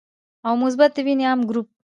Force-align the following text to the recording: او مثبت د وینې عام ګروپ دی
او 0.47 0.53
مثبت 0.63 0.89
د 0.93 0.97
وینې 1.05 1.25
عام 1.29 1.39
ګروپ 1.49 1.67
دی 1.75 1.79